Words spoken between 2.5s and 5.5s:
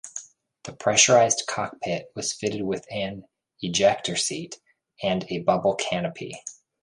with an ejector seat and a